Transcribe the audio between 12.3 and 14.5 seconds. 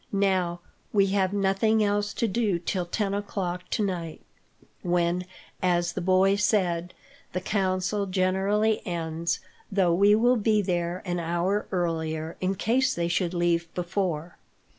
in case they should leave before.